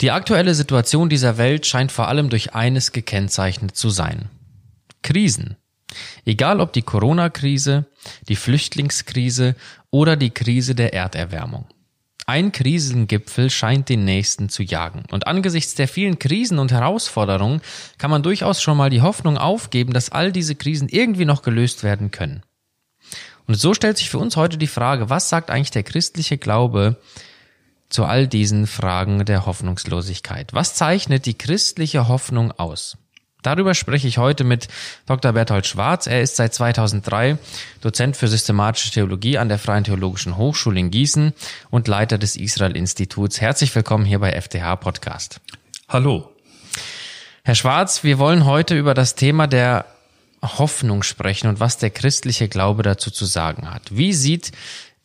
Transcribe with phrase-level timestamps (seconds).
[0.00, 4.30] Die aktuelle Situation dieser Welt scheint vor allem durch eines gekennzeichnet zu sein.
[5.02, 5.56] Krisen.
[6.24, 7.86] Egal ob die Corona-Krise,
[8.28, 9.56] die Flüchtlingskrise
[9.90, 11.66] oder die Krise der Erderwärmung.
[12.26, 15.02] Ein Krisengipfel scheint den nächsten zu jagen.
[15.10, 17.60] Und angesichts der vielen Krisen und Herausforderungen
[17.98, 21.82] kann man durchaus schon mal die Hoffnung aufgeben, dass all diese Krisen irgendwie noch gelöst
[21.82, 22.42] werden können.
[23.46, 26.98] Und so stellt sich für uns heute die Frage, was sagt eigentlich der christliche Glaube
[27.90, 30.54] zu all diesen Fragen der Hoffnungslosigkeit?
[30.54, 32.96] Was zeichnet die christliche Hoffnung aus?
[33.42, 34.68] Darüber spreche ich heute mit
[35.06, 35.32] Dr.
[35.32, 36.06] Berthold Schwarz.
[36.06, 37.38] Er ist seit 2003
[37.80, 41.32] Dozent für systematische Theologie an der Freien Theologischen Hochschule in Gießen
[41.70, 43.40] und Leiter des Israel-Instituts.
[43.40, 45.40] Herzlich willkommen hier bei FTH Podcast.
[45.88, 46.30] Hallo.
[47.42, 49.86] Herr Schwarz, wir wollen heute über das Thema der
[50.42, 53.82] Hoffnung sprechen und was der christliche Glaube dazu zu sagen hat.
[53.90, 54.52] Wie sieht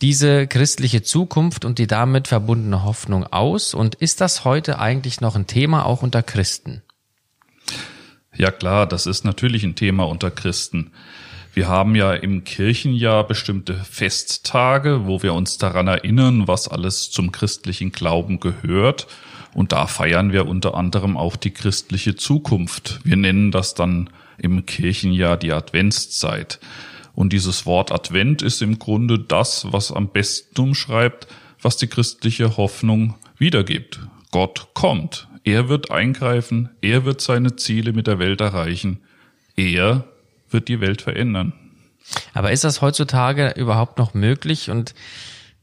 [0.02, 3.74] diese christliche Zukunft und die damit verbundene Hoffnung aus?
[3.74, 6.82] Und ist das heute eigentlich noch ein Thema auch unter Christen?
[8.36, 10.92] Ja klar, das ist natürlich ein Thema unter Christen.
[11.54, 17.32] Wir haben ja im Kirchenjahr bestimmte Festtage, wo wir uns daran erinnern, was alles zum
[17.32, 19.08] christlichen Glauben gehört.
[19.54, 23.00] Und da feiern wir unter anderem auch die christliche Zukunft.
[23.06, 26.60] Wir nennen das dann im Kirchenjahr die Adventszeit.
[27.16, 31.28] Und dieses Wort Advent ist im Grunde das, was am besten umschreibt,
[31.62, 34.00] was die christliche Hoffnung wiedergibt.
[34.32, 35.28] Gott kommt.
[35.44, 36.70] Er wird eingreifen.
[36.82, 39.00] Er wird seine Ziele mit der Welt erreichen.
[39.56, 40.06] Er
[40.50, 41.54] wird die Welt verändern.
[42.34, 44.94] Aber ist das heutzutage überhaupt noch möglich und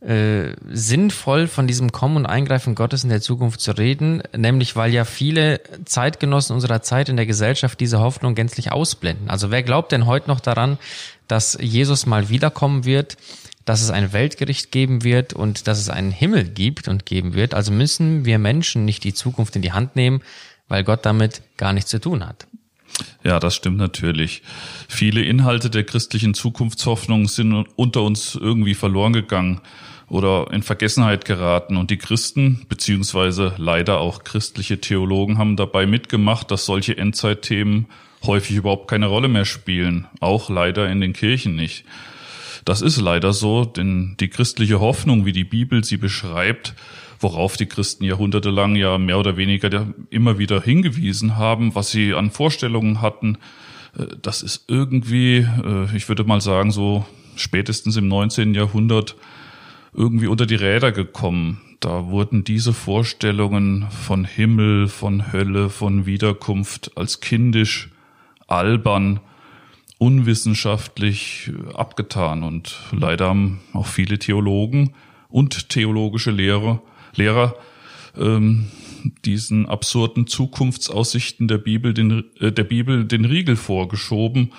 [0.04, 4.92] äh, sinnvoll von diesem Kommen und Eingreifen Gottes in der Zukunft zu reden, nämlich weil
[4.92, 9.30] ja viele Zeitgenossen unserer Zeit in der Gesellschaft diese Hoffnung gänzlich ausblenden.
[9.30, 10.78] Also wer glaubt denn heute noch daran,
[11.28, 13.16] dass Jesus mal wiederkommen wird,
[13.64, 17.54] dass es ein Weltgericht geben wird und dass es einen Himmel gibt und geben wird?
[17.54, 20.20] Also müssen wir Menschen nicht die Zukunft in die Hand nehmen,
[20.66, 22.48] weil Gott damit gar nichts zu tun hat.
[23.22, 24.42] Ja, das stimmt natürlich.
[24.88, 29.60] Viele Inhalte der christlichen Zukunftshoffnung sind unter uns irgendwie verloren gegangen
[30.12, 31.78] oder in Vergessenheit geraten.
[31.78, 37.86] Und die Christen, beziehungsweise leider auch christliche Theologen, haben dabei mitgemacht, dass solche Endzeitthemen
[38.22, 40.06] häufig überhaupt keine Rolle mehr spielen.
[40.20, 41.86] Auch leider in den Kirchen nicht.
[42.66, 46.74] Das ist leider so, denn die christliche Hoffnung, wie die Bibel sie beschreibt,
[47.18, 52.30] worauf die Christen jahrhundertelang ja mehr oder weniger immer wieder hingewiesen haben, was sie an
[52.30, 53.38] Vorstellungen hatten,
[53.96, 58.52] äh, das ist irgendwie, äh, ich würde mal sagen, so spätestens im 19.
[58.52, 59.16] Jahrhundert
[59.92, 61.60] irgendwie unter die Räder gekommen.
[61.80, 67.90] Da wurden diese Vorstellungen von Himmel, von Hölle, von Wiederkunft als kindisch,
[68.46, 69.20] albern,
[69.98, 72.42] unwissenschaftlich abgetan.
[72.42, 74.94] Und leider haben auch viele Theologen
[75.28, 76.82] und theologische Lehrer,
[77.14, 77.56] Lehrer
[78.16, 78.68] ähm,
[79.24, 84.52] diesen absurden Zukunftsaussichten der Bibel den, äh, der Bibel den Riegel vorgeschoben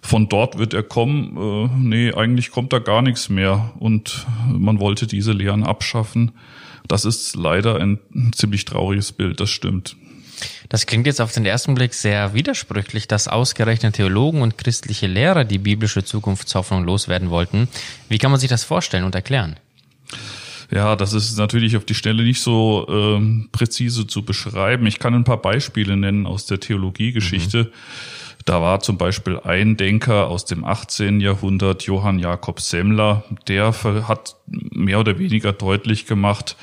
[0.00, 1.36] von dort wird er kommen.
[1.36, 3.72] Äh, nee, eigentlich kommt da gar nichts mehr.
[3.78, 6.32] Und man wollte diese Lehren abschaffen.
[6.86, 7.98] Das ist leider ein
[8.34, 9.96] ziemlich trauriges Bild, das stimmt.
[10.68, 15.44] Das klingt jetzt auf den ersten Blick sehr widersprüchlich, dass ausgerechnet Theologen und christliche Lehrer
[15.44, 17.68] die biblische Zukunftshoffnung loswerden wollten.
[18.08, 19.56] Wie kann man sich das vorstellen und erklären?
[20.70, 24.86] Ja, das ist natürlich auf die Stelle nicht so ähm, präzise zu beschreiben.
[24.86, 27.64] Ich kann ein paar Beispiele nennen aus der Theologiegeschichte.
[27.64, 27.68] Mhm.
[28.48, 31.20] Da war zum Beispiel ein Denker aus dem 18.
[31.20, 33.74] Jahrhundert, Johann Jakob Semmler, der
[34.08, 36.56] hat mehr oder weniger deutlich gemacht,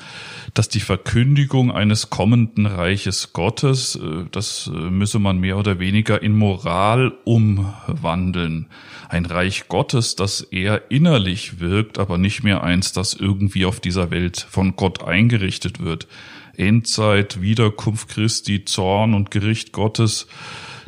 [0.52, 6.20] dass die Verkündigung eines kommenden Reiches Gottes, äh, das äh, müsse man mehr oder weniger
[6.20, 8.66] in Moral umwandeln.
[9.08, 14.10] Ein Reich Gottes, das eher innerlich wirkt, aber nicht mehr eins, das irgendwie auf dieser
[14.10, 16.08] Welt von Gott eingerichtet wird.
[16.56, 20.26] Endzeit, Wiederkunft Christi, Zorn und Gericht Gottes,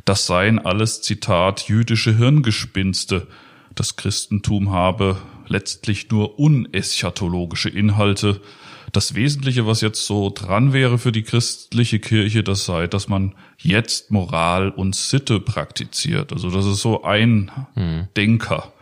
[0.09, 3.27] das seien alles, Zitat, jüdische Hirngespinste.
[3.75, 5.19] Das Christentum habe
[5.49, 8.41] letztlich nur uneschatologische Inhalte.
[8.93, 13.34] Das Wesentliche, was jetzt so dran wäre für die christliche Kirche, das sei, dass man
[13.59, 16.33] jetzt Moral und Sitte praktiziert.
[16.33, 18.09] Also das ist so ein hm.
[18.16, 18.72] Denker.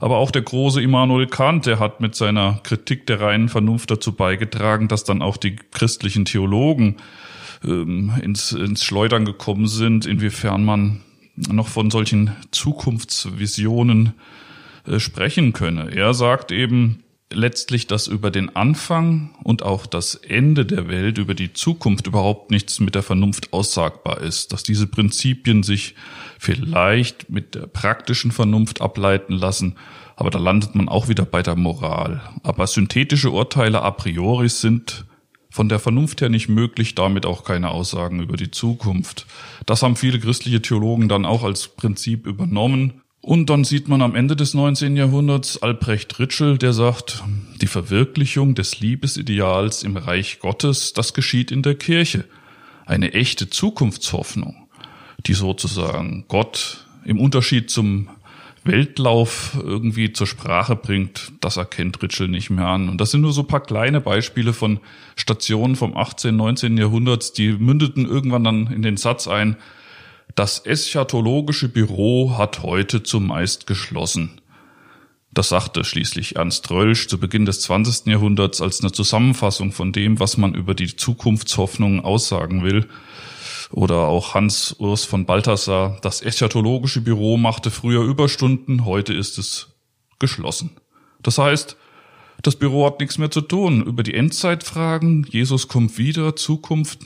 [0.00, 4.12] Aber auch der große Immanuel Kant, der hat mit seiner Kritik der reinen Vernunft dazu
[4.12, 6.96] beigetragen, dass dann auch die christlichen Theologen
[7.64, 11.00] ähm, ins, ins Schleudern gekommen sind, inwiefern man
[11.36, 14.14] noch von solchen Zukunftsvisionen
[14.86, 15.90] äh, sprechen könne.
[15.94, 21.34] Er sagt eben letztlich, dass über den Anfang und auch das Ende der Welt, über
[21.34, 25.94] die Zukunft überhaupt nichts mit der Vernunft aussagbar ist, dass diese Prinzipien sich
[26.38, 29.74] vielleicht mit der praktischen Vernunft ableiten lassen,
[30.14, 32.22] aber da landet man auch wieder bei der Moral.
[32.42, 35.04] Aber synthetische Urteile a priori sind
[35.56, 39.24] von der Vernunft her nicht möglich, damit auch keine Aussagen über die Zukunft.
[39.64, 43.00] Das haben viele christliche Theologen dann auch als Prinzip übernommen.
[43.22, 44.98] Und dann sieht man am Ende des 19.
[44.98, 47.24] Jahrhunderts Albrecht Ritschel, der sagt,
[47.62, 52.26] die Verwirklichung des Liebesideals im Reich Gottes, das geschieht in der Kirche.
[52.84, 54.68] Eine echte Zukunftshoffnung,
[55.26, 58.10] die sozusagen Gott im Unterschied zum
[58.66, 62.88] Weltlauf irgendwie zur Sprache bringt, das erkennt Ritschel nicht mehr an.
[62.88, 64.80] Und das sind nur so paar kleine Beispiele von
[65.16, 66.76] Stationen vom 18., 19.
[66.76, 69.56] Jahrhunderts, die mündeten irgendwann dann in den Satz ein,
[70.34, 74.40] das eschatologische Büro hat heute zumeist geschlossen.
[75.32, 78.06] Das sagte schließlich Ernst Rölsch zu Beginn des 20.
[78.06, 82.86] Jahrhunderts als eine Zusammenfassung von dem, was man über die Zukunftshoffnungen aussagen will.
[83.70, 89.74] Oder auch Hans Urs von Balthasar, das eschatologische Büro machte früher Überstunden, heute ist es
[90.18, 90.70] geschlossen.
[91.22, 91.76] Das heißt,
[92.42, 93.82] das Büro hat nichts mehr zu tun.
[93.82, 97.00] Über die Endzeitfragen, Jesus kommt wieder, Zukunft.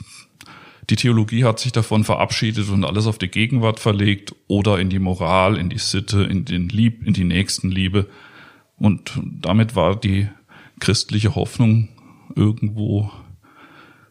[0.90, 4.98] Die Theologie hat sich davon verabschiedet und alles auf die Gegenwart verlegt oder in die
[4.98, 8.06] Moral, in die Sitte, in den Lieb, in die Nächstenliebe.
[8.76, 10.28] Und damit war die
[10.80, 11.88] christliche Hoffnung
[12.34, 13.10] irgendwo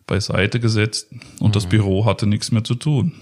[0.09, 1.07] beiseite gesetzt
[1.39, 1.53] und mhm.
[1.53, 3.13] das Büro hatte nichts mehr zu tun.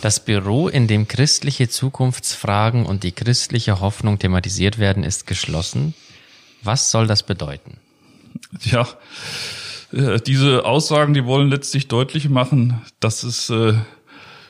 [0.00, 5.94] Das Büro, in dem christliche Zukunftsfragen und die christliche Hoffnung thematisiert werden, ist geschlossen.
[6.62, 7.78] Was soll das bedeuten?
[8.62, 8.86] Ja,
[9.92, 13.74] äh, diese Aussagen, die wollen letztlich deutlich machen, dass es äh,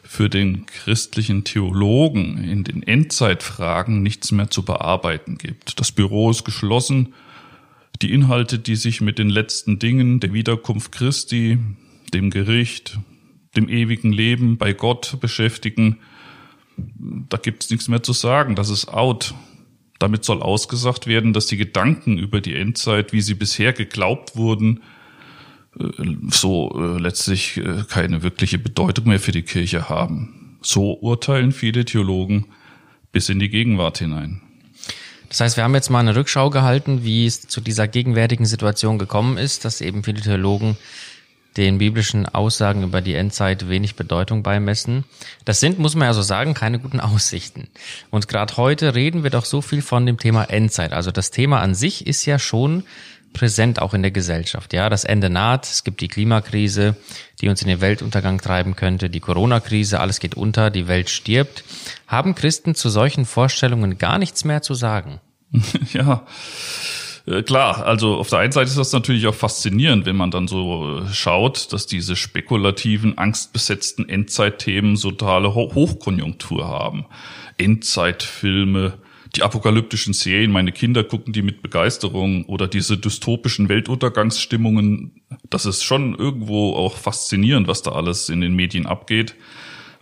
[0.03, 5.81] für den christlichen Theologen in den Endzeitfragen nichts mehr zu bearbeiten gibt.
[5.81, 7.15] Das Büro ist geschlossen
[8.03, 11.59] die Inhalte, die sich mit den letzten Dingen der Wiederkunft Christi,
[12.13, 12.99] dem Gericht,
[13.57, 15.99] dem ewigen Leben bei Gott beschäftigen,
[16.77, 18.55] da gibt's nichts mehr zu sagen.
[18.55, 19.35] Das ist out.
[19.99, 24.83] Damit soll ausgesagt werden, dass die Gedanken über die Endzeit, wie sie bisher geglaubt wurden,
[25.79, 25.85] äh,
[26.29, 30.59] so äh, letztlich äh, keine wirkliche Bedeutung mehr für die Kirche haben.
[30.61, 32.47] So urteilen viele Theologen
[33.11, 34.43] bis in die Gegenwart hinein.
[35.29, 38.99] Das heißt, wir haben jetzt mal eine Rückschau gehalten, wie es zu dieser gegenwärtigen Situation
[38.99, 40.77] gekommen ist, dass eben viele Theologen
[41.57, 45.05] den biblischen Aussagen über die Endzeit wenig Bedeutung beimessen.
[45.45, 47.69] Das sind, muss man ja so sagen, keine guten Aussichten.
[48.11, 50.93] Und gerade heute reden wir doch so viel von dem Thema Endzeit.
[50.93, 52.85] Also das Thema an sich ist ja schon
[53.33, 54.73] präsent auch in der Gesellschaft.
[54.73, 55.67] Ja, das Ende naht.
[55.67, 56.97] Es gibt die Klimakrise,
[57.41, 59.11] die uns in den Weltuntergang treiben könnte.
[59.11, 61.65] Die Corona-Krise, alles geht unter, die Welt stirbt.
[62.07, 65.21] Haben Christen zu solchen Vorstellungen gar nichts mehr zu sagen?
[65.93, 66.27] ja.
[67.27, 70.49] Äh, klar, also auf der einen Seite ist das natürlich auch faszinierend, wenn man dann
[70.49, 77.07] so äh, schaut, dass diese spekulativen, angstbesetzten Endzeitthemen so totale Hochkonjunktur haben.
[77.59, 78.95] Endzeitfilme,
[79.37, 85.23] die apokalyptischen Serien, meine Kinder gucken die mit Begeisterung oder diese dystopischen Weltuntergangsstimmungen.
[85.51, 89.35] Das ist schon irgendwo auch faszinierend, was da alles in den Medien abgeht.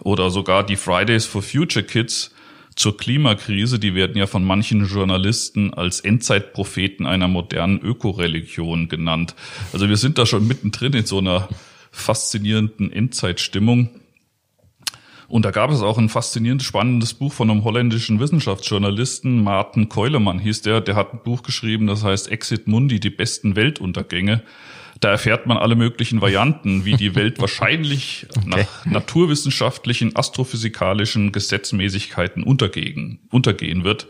[0.01, 2.33] Oder sogar die Fridays for Future Kids
[2.77, 9.35] zur Klimakrise, die werden ja von manchen Journalisten als Endzeitpropheten einer modernen Ökoreligion genannt.
[9.73, 11.49] Also wir sind da schon mittendrin in so einer
[11.91, 13.91] faszinierenden Endzeitstimmung.
[15.29, 20.39] Und da gab es auch ein faszinierendes, spannendes Buch von einem holländischen Wissenschaftsjournalisten, Martin Keulemann
[20.39, 24.43] hieß der, der hat ein Buch geschrieben, das heißt Exit Mundi, die besten Weltuntergänge.
[25.01, 28.49] Da erfährt man alle möglichen Varianten, wie die Welt wahrscheinlich okay.
[28.49, 34.07] nach naturwissenschaftlichen, astrophysikalischen Gesetzmäßigkeiten untergehen, untergehen wird.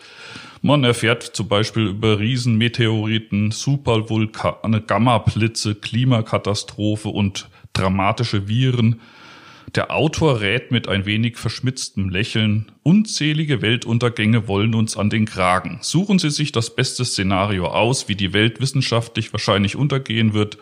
[0.63, 9.01] Man erfährt zum Beispiel über Riesenmeteoriten, Supervulkane, Gammablitze, Klimakatastrophe und dramatische Viren.
[9.75, 15.79] Der Autor rät mit ein wenig verschmitztem Lächeln, unzählige Weltuntergänge wollen uns an den Kragen.
[15.83, 20.59] Suchen Sie sich das beste Szenario aus, wie die Welt wissenschaftlich wahrscheinlich untergehen wird,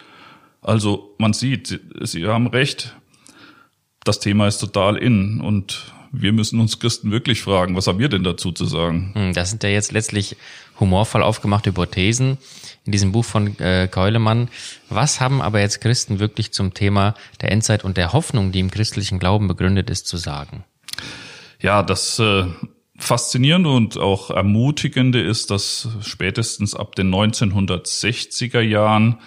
[0.62, 2.97] also man sieht, Sie haben recht,
[4.04, 8.09] das Thema ist total in und wir müssen uns Christen wirklich fragen, was haben wir
[8.09, 9.12] denn dazu zu sagen?
[9.14, 10.37] Hm, das sind ja jetzt letztlich
[10.78, 12.37] humorvoll aufgemachte Hypothesen
[12.85, 14.49] in diesem Buch von äh, Keulemann.
[14.90, 18.71] Was haben aber jetzt Christen wirklich zum Thema der Endzeit und der Hoffnung, die im
[18.71, 20.64] christlichen Glauben begründet ist, zu sagen?
[21.61, 22.45] Ja, das äh,
[22.99, 29.19] Faszinierende und auch Ermutigende ist, dass spätestens ab den 1960er Jahren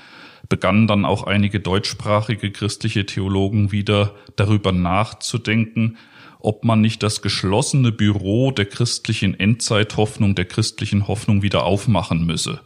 [0.48, 5.98] begannen dann auch einige deutschsprachige christliche Theologen wieder darüber nachzudenken,
[6.46, 12.62] ob man nicht das geschlossene Büro der christlichen Endzeithoffnung, der christlichen Hoffnung wieder aufmachen müsse.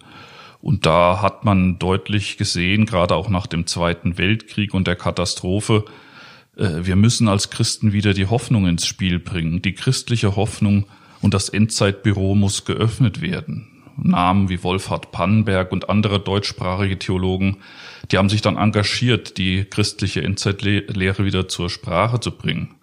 [0.62, 5.86] Und da hat man deutlich gesehen, gerade auch nach dem Zweiten Weltkrieg und der Katastrophe,
[6.57, 9.62] äh, wir müssen als Christen wieder die Hoffnung ins Spiel bringen.
[9.62, 10.86] Die christliche Hoffnung
[11.21, 13.67] und das Endzeitbüro muss geöffnet werden.
[13.95, 17.57] Namen wie Wolfhard Pannenberg und andere deutschsprachige Theologen,
[18.12, 22.75] die haben sich dann engagiert, die christliche Endzeitlehre wieder zur Sprache zu bringen.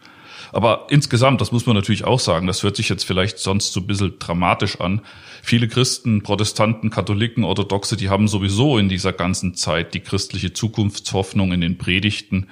[0.57, 3.81] Aber insgesamt, das muss man natürlich auch sagen, das hört sich jetzt vielleicht sonst so
[3.81, 5.03] ein bisschen dramatisch an.
[5.43, 11.53] Viele Christen, Protestanten, Katholiken, Orthodoxe, die haben sowieso in dieser ganzen Zeit die christliche Zukunftshoffnung
[11.53, 12.47] in den Predigten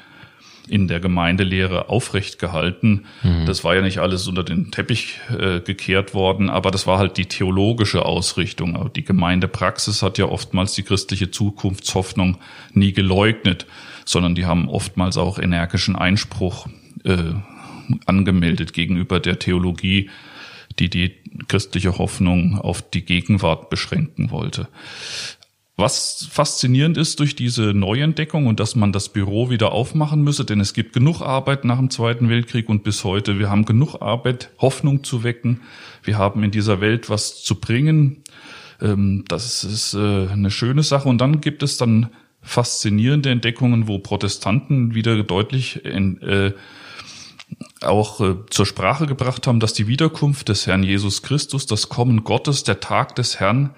[0.68, 3.06] in der Gemeindelehre aufrecht gehalten.
[3.23, 3.46] Mhm.
[3.46, 7.16] Das war ja nicht alles unter den Teppich äh, gekehrt worden, aber das war halt
[7.16, 8.76] die theologische Ausrichtung.
[8.76, 12.37] Aber die Gemeindepraxis hat ja oftmals die christliche Zukunftshoffnung
[12.75, 13.64] nie geleugnet,
[14.04, 16.66] sondern die haben oftmals auch energischen Einspruch
[17.04, 17.32] äh,
[18.07, 20.11] angemeldet gegenüber der Theologie,
[20.79, 21.12] die die
[21.49, 24.69] christliche Hoffnung auf die Gegenwart beschränken wollte.
[25.76, 30.61] Was faszinierend ist durch diese Neuentdeckung und dass man das Büro wieder aufmachen müsse, denn
[30.61, 33.41] es gibt genug Arbeit nach dem Zweiten Weltkrieg und bis heute.
[33.41, 35.62] Wir haben genug Arbeit, Hoffnung zu wecken.
[36.05, 38.23] Wir haben in dieser Welt was zu bringen.
[38.81, 41.09] Ähm, das ist äh, eine schöne Sache.
[41.09, 42.11] Und dann gibt es dann
[42.41, 46.53] faszinierende Entdeckungen, wo Protestanten wieder deutlich äh,
[47.80, 52.24] auch äh, zur Sprache gebracht haben, dass die Wiederkunft des Herrn Jesus Christus, das Kommen
[52.24, 53.70] Gottes, der Tag des Herrn,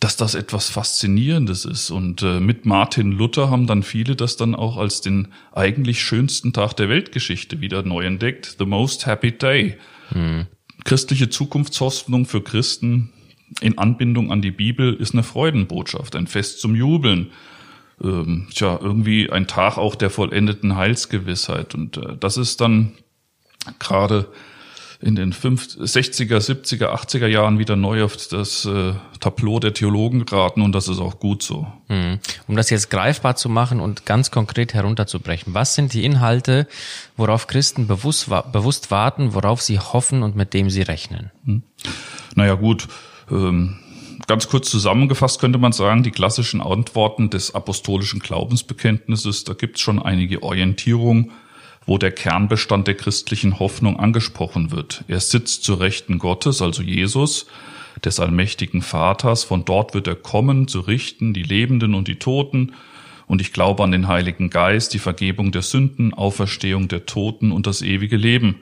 [0.00, 1.90] dass das etwas Faszinierendes ist.
[1.90, 6.52] Und äh, mit Martin Luther haben dann viele das dann auch als den eigentlich schönsten
[6.52, 8.56] Tag der Weltgeschichte wieder neu entdeckt.
[8.58, 9.76] The most happy day.
[10.08, 10.46] Hm.
[10.84, 13.12] Christliche Zukunftshoffnung für Christen
[13.60, 17.30] in Anbindung an die Bibel ist eine Freudenbotschaft, ein Fest zum Jubeln.
[18.02, 21.74] Ähm, tja, irgendwie ein Tag auch der vollendeten Heilsgewissheit.
[21.74, 22.92] Und äh, das ist dann
[23.78, 24.28] gerade
[25.02, 30.60] in den 60er, 70er, 80er Jahren wieder neu auf das äh, Tableau der Theologen geraten
[30.60, 31.66] und das ist auch gut so.
[31.86, 32.18] Hm.
[32.46, 36.66] Um das jetzt greifbar zu machen und ganz konkret herunterzubrechen, was sind die Inhalte,
[37.16, 41.30] worauf Christen bewusst, bewusst warten, worauf sie hoffen und mit dem sie rechnen?
[41.46, 41.62] Hm.
[42.34, 42.86] Naja gut,
[43.30, 43.78] ähm,
[44.30, 49.82] ganz kurz zusammengefasst könnte man sagen, die klassischen Antworten des apostolischen Glaubensbekenntnisses, da gibt es
[49.82, 51.32] schon einige Orientierungen
[51.86, 55.02] wo der Kernbestand der christlichen Hoffnung angesprochen wird.
[55.08, 57.46] Er sitzt zu Rechten Gottes, also Jesus,
[58.04, 59.42] des allmächtigen Vaters.
[59.42, 62.74] Von dort wird er kommen, zu richten die Lebenden und die Toten.
[63.26, 67.66] Und ich glaube an den Heiligen Geist, die Vergebung der Sünden, Auferstehung der Toten und
[67.66, 68.60] das ewige Leben.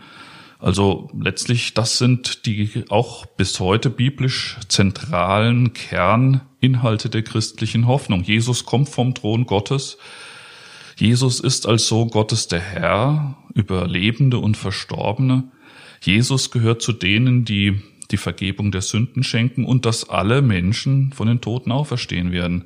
[0.59, 8.25] Also letztlich, das sind die auch bis heute biblisch zentralen Kerninhalte der christlichen Hoffnung.
[8.25, 9.99] Jesus kommt vom Thron Gottes.
[10.97, 15.45] Jesus ist als Sohn Gottes der Herr über Lebende und Verstorbene.
[16.03, 21.29] Jesus gehört zu denen, die die Vergebung der Sünden schenken und dass alle Menschen von
[21.29, 22.65] den Toten auferstehen werden.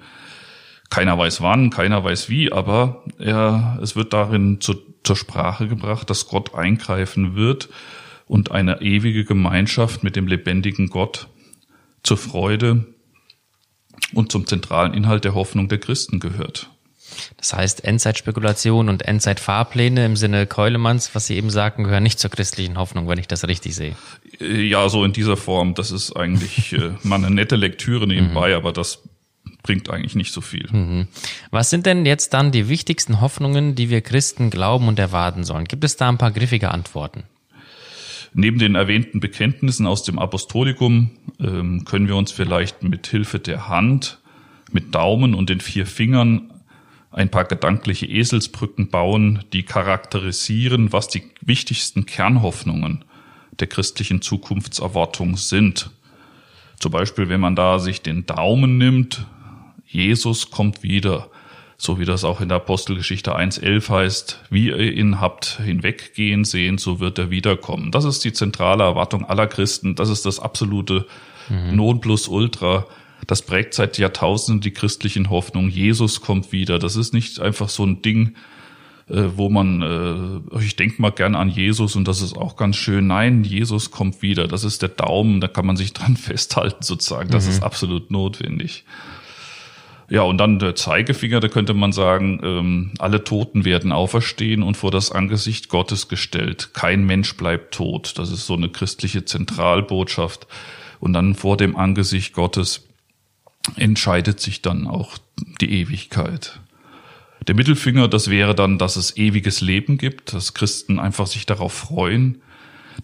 [0.88, 6.10] Keiner weiß wann, keiner weiß wie, aber er, es wird darin zu, zur Sprache gebracht,
[6.10, 7.68] dass Gott eingreifen wird
[8.26, 11.28] und eine ewige Gemeinschaft mit dem lebendigen Gott
[12.02, 12.86] zur Freude
[14.14, 16.70] und zum zentralen Inhalt der Hoffnung der Christen gehört.
[17.36, 22.30] Das heißt, Endzeitspekulation und Endzeitfahrpläne im Sinne Keulemanns, was Sie eben sagten, gehören nicht zur
[22.30, 23.96] christlichen Hoffnung, wenn ich das richtig sehe.
[24.40, 25.74] Äh, ja, so in dieser Form.
[25.74, 28.54] Das ist eigentlich äh, mal eine nette Lektüre nebenbei, mhm.
[28.54, 29.02] aber das
[29.62, 30.68] bringt eigentlich nicht so viel.
[30.72, 31.08] Mhm.
[31.50, 35.66] Was sind denn jetzt dann die wichtigsten Hoffnungen, die wir Christen glauben und erwarten sollen?
[35.66, 37.24] Gibt es da ein paar griffige Antworten?
[38.34, 43.68] Neben den erwähnten Bekenntnissen aus dem Apostolikum ähm, können wir uns vielleicht mit Hilfe der
[43.68, 44.18] Hand,
[44.70, 46.50] mit Daumen und den vier Fingern
[47.10, 53.04] ein paar gedankliche Eselsbrücken bauen, die charakterisieren, was die wichtigsten Kernhoffnungen
[53.60, 55.90] der christlichen Zukunftserwartung sind.
[56.80, 59.26] Zum Beispiel, wenn man da sich den Daumen nimmt,
[59.92, 61.28] Jesus kommt wieder,
[61.76, 66.78] so wie das auch in der Apostelgeschichte 1.11 heißt, wie ihr ihn habt hinweggehen sehen,
[66.78, 67.90] so wird er wiederkommen.
[67.90, 71.06] Das ist die zentrale Erwartung aller Christen, das ist das absolute
[71.48, 71.76] mhm.
[71.76, 72.86] Nonplusultra
[73.26, 75.68] das prägt seit Jahrtausenden die christlichen Hoffnung.
[75.68, 76.78] Jesus kommt wieder.
[76.78, 78.34] Das ist nicht einfach so ein Ding,
[79.08, 82.76] äh, wo man, äh, ich denke mal gern an Jesus und das ist auch ganz
[82.76, 83.06] schön.
[83.06, 84.48] Nein, Jesus kommt wieder.
[84.48, 87.30] Das ist der Daumen, da kann man sich dran festhalten sozusagen.
[87.30, 87.52] Das mhm.
[87.52, 88.84] ist absolut notwendig.
[90.12, 94.76] Ja, und dann der Zeigefinger, da könnte man sagen, ähm, alle Toten werden auferstehen und
[94.76, 96.74] vor das Angesicht Gottes gestellt.
[96.74, 98.18] Kein Mensch bleibt tot.
[98.18, 100.46] Das ist so eine christliche Zentralbotschaft.
[101.00, 102.86] Und dann vor dem Angesicht Gottes
[103.76, 105.16] entscheidet sich dann auch
[105.62, 106.60] die Ewigkeit.
[107.48, 111.72] Der Mittelfinger, das wäre dann, dass es ewiges Leben gibt, dass Christen einfach sich darauf
[111.72, 112.42] freuen,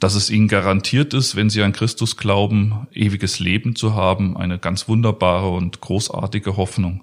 [0.01, 4.59] dass es ihnen garantiert ist, wenn sie an Christus glauben, ewiges Leben zu haben, eine
[4.59, 7.03] ganz wunderbare und großartige Hoffnung.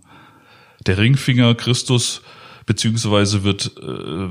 [0.85, 2.21] Der Ringfinger Christus,
[2.65, 4.29] beziehungsweise wird äh,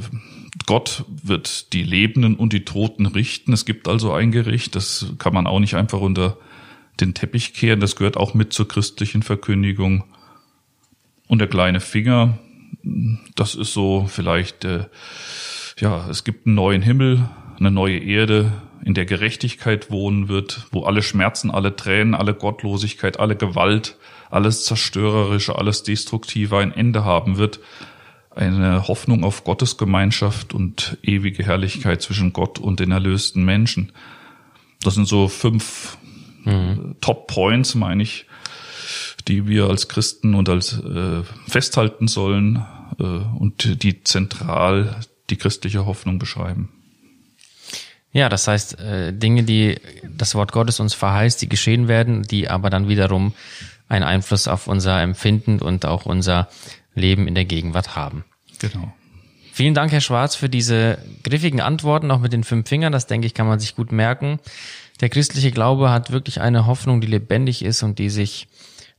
[0.67, 3.53] Gott wird die Lebenden und die Toten richten.
[3.53, 6.39] Es gibt also ein Gericht, das kann man auch nicht einfach unter
[7.01, 7.81] den Teppich kehren.
[7.81, 10.05] Das gehört auch mit zur christlichen Verkündigung.
[11.27, 12.39] Und der kleine Finger,
[13.35, 14.87] das ist so vielleicht, äh,
[15.79, 17.29] ja, es gibt einen neuen Himmel,
[17.65, 18.53] eine neue Erde,
[18.85, 23.97] in der Gerechtigkeit wohnen wird, wo alle Schmerzen, alle Tränen, alle Gottlosigkeit, alle Gewalt,
[24.31, 27.61] alles Zerstörerische, alles Destruktive ein Ende haben wird.
[28.35, 33.93] Eine Hoffnung auf Gottesgemeinschaft und ewige Herrlichkeit zwischen Gott und den erlösten Menschen.
[34.83, 35.97] Das sind so fünf
[36.45, 36.97] mhm.
[37.01, 38.27] Top Points, meine ich,
[39.29, 42.67] die wir als Christen und als äh, festhalten sollen
[42.99, 46.69] äh, und die zentral die christliche Hoffnung beschreiben.
[48.15, 49.77] Ja, das heißt, äh, Dinge, die
[50.09, 53.35] das Wort Gottes uns verheißt, die geschehen werden, die aber dann wiederum
[53.89, 56.49] einen Einfluss auf unser Empfinden und auch unser
[56.95, 58.25] Leben in der Gegenwart haben.
[58.61, 58.95] Genau.
[59.53, 62.93] Vielen Dank, Herr Schwarz, für diese griffigen Antworten, auch mit den fünf Fingern.
[62.93, 64.39] Das denke ich, kann man sich gut merken.
[65.01, 68.47] Der christliche Glaube hat wirklich eine Hoffnung, die lebendig ist und die sich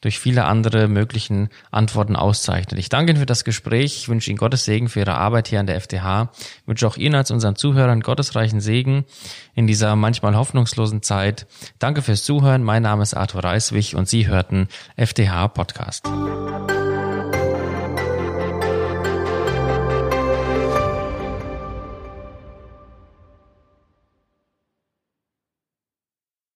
[0.02, 2.80] durch viele andere möglichen Antworten auszeichnet.
[2.80, 3.98] Ich danke Ihnen für das Gespräch.
[3.98, 6.30] Ich wünsche Ihnen Gottes Segen für Ihre Arbeit hier an der FTH.
[6.62, 9.06] Ich wünsche auch Ihnen als unseren Zuhörern gottesreichen Segen
[9.54, 11.48] in dieser manchmal hoffnungslosen Zeit.
[11.80, 12.64] Danke fürs Zuhören.
[12.64, 16.06] Mein Name ist Arthur Reiswig und Sie hörten FTH Podcast.